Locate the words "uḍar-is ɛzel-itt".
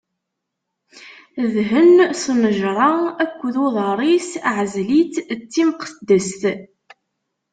3.65-5.15